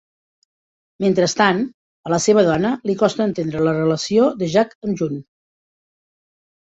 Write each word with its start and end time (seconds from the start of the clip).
Mentrestant, 1.03 1.59
a 2.07 2.11
la 2.13 2.17
seva 2.23 2.43
dona 2.47 2.71
li 2.89 2.95
costa 3.01 3.27
entendre 3.29 3.61
la 3.67 3.73
relació 3.75 4.31
de 4.39 4.49
Jack 4.55 4.73
amb 4.89 5.03
June. 5.03 5.21